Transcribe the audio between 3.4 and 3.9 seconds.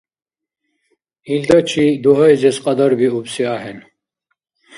ахӏен.